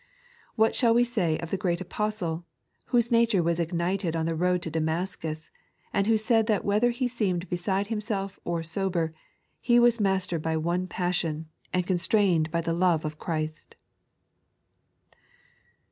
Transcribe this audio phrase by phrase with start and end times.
[0.55, 2.43] What shall we say of the Great Apostle,
[2.87, 5.51] whose nature was ignited on the road to Damascus,
[5.93, 9.13] and who said that whether he seemed beside himself or sober,
[9.59, 13.75] he woe maetered by one passion, and constrained by the love of Christ.